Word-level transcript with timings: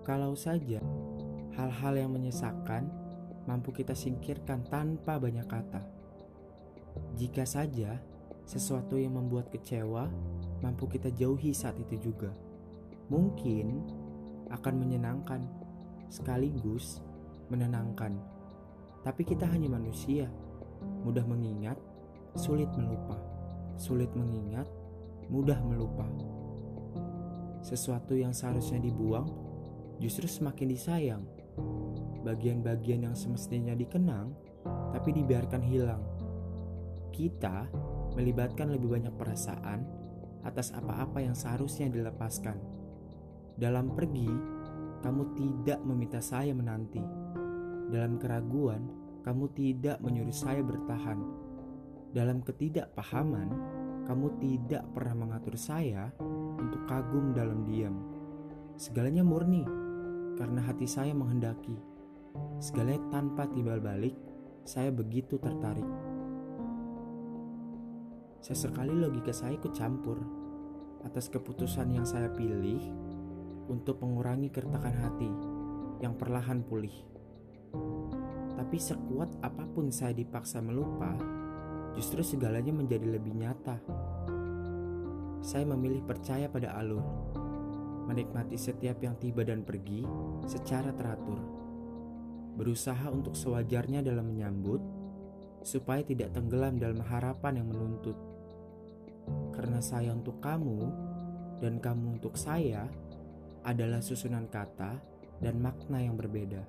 Kalau 0.00 0.32
saja 0.32 0.80
hal-hal 1.56 1.94
yang 2.00 2.10
menyesakan 2.16 2.88
mampu 3.44 3.74
kita 3.74 3.92
singkirkan 3.92 4.64
tanpa 4.68 5.20
banyak 5.20 5.44
kata. 5.44 5.84
Jika 7.16 7.44
saja 7.44 8.00
sesuatu 8.48 8.96
yang 8.96 9.14
membuat 9.14 9.52
kecewa 9.52 10.10
mampu 10.64 10.88
kita 10.88 11.12
jauhi 11.12 11.52
saat 11.52 11.76
itu 11.78 12.10
juga. 12.10 12.32
Mungkin 13.10 13.84
akan 14.50 14.74
menyenangkan 14.78 15.42
sekaligus 16.10 17.02
menenangkan. 17.50 18.14
Tapi 19.02 19.22
kita 19.24 19.48
hanya 19.48 19.72
manusia, 19.72 20.28
mudah 21.02 21.24
mengingat, 21.26 21.78
sulit 22.36 22.68
melupa. 22.76 23.16
Sulit 23.80 24.12
mengingat, 24.12 24.68
mudah 25.32 25.58
melupa. 25.64 26.06
Sesuatu 27.64 28.12
yang 28.14 28.30
seharusnya 28.30 28.78
dibuang 28.78 29.49
justru 30.00 30.24
semakin 30.24 30.66
disayang. 30.72 31.24
Bagian-bagian 32.24 33.04
yang 33.04 33.16
semestinya 33.16 33.76
dikenang 33.76 34.32
tapi 34.96 35.12
dibiarkan 35.12 35.62
hilang. 35.62 36.02
Kita 37.12 37.68
melibatkan 38.16 38.72
lebih 38.72 38.96
banyak 38.96 39.14
perasaan 39.14 39.80
atas 40.40 40.72
apa-apa 40.72 41.20
yang 41.20 41.36
seharusnya 41.36 41.92
dilepaskan. 41.92 42.56
Dalam 43.60 43.92
pergi, 43.92 44.28
kamu 45.04 45.22
tidak 45.36 45.78
meminta 45.84 46.24
saya 46.24 46.56
menanti. 46.56 47.04
Dalam 47.92 48.16
keraguan, 48.16 48.88
kamu 49.20 49.52
tidak 49.52 50.00
menyuruh 50.00 50.32
saya 50.32 50.64
bertahan. 50.64 51.20
Dalam 52.16 52.40
ketidakpahaman, 52.40 53.48
kamu 54.08 54.26
tidak 54.40 54.84
pernah 54.96 55.28
mengatur 55.28 55.60
saya 55.60 56.08
untuk 56.56 56.88
kagum 56.88 57.36
dalam 57.36 57.68
diam. 57.68 57.94
Segalanya 58.80 59.20
murni 59.20 59.89
karena 60.40 60.64
hati 60.64 60.88
saya 60.88 61.12
menghendaki. 61.12 61.76
Segalanya 62.64 63.04
tanpa 63.12 63.44
timbal 63.52 63.76
balik, 63.76 64.16
saya 64.64 64.88
begitu 64.88 65.36
tertarik. 65.36 65.84
Sesekali 68.40 68.96
logika 68.96 69.36
saya 69.36 69.60
ikut 69.60 69.76
campur 69.76 70.16
atas 71.04 71.28
keputusan 71.28 71.92
yang 71.92 72.08
saya 72.08 72.32
pilih 72.32 72.80
untuk 73.68 74.00
mengurangi 74.00 74.48
keretakan 74.48 74.96
hati 74.96 75.32
yang 76.00 76.16
perlahan 76.16 76.64
pulih. 76.64 76.96
Tapi 78.56 78.76
sekuat 78.80 79.44
apa 79.44 79.68
pun 79.68 79.92
saya 79.92 80.16
dipaksa 80.16 80.64
melupa, 80.64 81.12
justru 81.92 82.24
segalanya 82.24 82.72
menjadi 82.72 83.12
lebih 83.12 83.36
nyata. 83.36 83.76
Saya 85.44 85.68
memilih 85.68 86.04
percaya 86.04 86.48
pada 86.48 86.76
alur, 86.76 87.04
menikmati 88.10 88.58
setiap 88.58 88.98
yang 88.98 89.14
tiba 89.22 89.46
dan 89.46 89.62
pergi 89.62 90.02
secara 90.50 90.90
teratur. 90.90 91.38
Berusaha 92.58 93.06
untuk 93.08 93.38
sewajarnya 93.38 94.02
dalam 94.02 94.26
menyambut, 94.26 94.82
supaya 95.62 96.02
tidak 96.02 96.34
tenggelam 96.34 96.76
dalam 96.82 96.98
harapan 97.06 97.62
yang 97.62 97.68
menuntut. 97.70 98.18
Karena 99.54 99.78
saya 99.78 100.10
untuk 100.10 100.42
kamu, 100.42 100.90
dan 101.62 101.78
kamu 101.78 102.18
untuk 102.18 102.34
saya 102.34 102.88
adalah 103.62 104.00
susunan 104.00 104.48
kata 104.48 104.98
dan 105.38 105.60
makna 105.60 106.00
yang 106.00 106.16
berbeda. 106.16 106.64